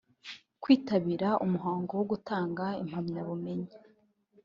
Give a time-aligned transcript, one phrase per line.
[0.61, 3.71] Kwitabira umuhango wo gutanga impamyabumenyi